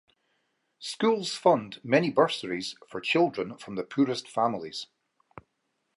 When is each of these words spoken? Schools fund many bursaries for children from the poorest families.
Schools 0.79 1.35
fund 1.35 1.79
many 1.83 2.09
bursaries 2.09 2.73
for 2.87 2.99
children 2.99 3.55
from 3.55 3.75
the 3.75 3.83
poorest 3.83 4.27
families. 4.27 4.87